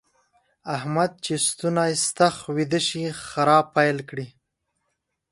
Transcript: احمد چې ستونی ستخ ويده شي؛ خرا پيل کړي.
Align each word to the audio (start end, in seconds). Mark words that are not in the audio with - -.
احمد 0.75 1.11
چې 1.25 1.33
ستونی 1.47 1.91
ستخ 2.05 2.35
ويده 2.55 2.79
شي؛ 2.87 3.03
خرا 3.27 3.59
پيل 3.75 3.97
کړي. 4.09 4.27